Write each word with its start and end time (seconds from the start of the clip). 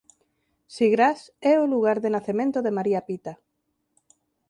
Sigrás 0.75 1.19
é 1.51 1.53
o 1.63 1.69
lugar 1.73 1.97
de 2.03 2.09
nacemento 2.15 2.59
de 2.65 2.75
María 2.77 3.01
Pita. 3.07 3.33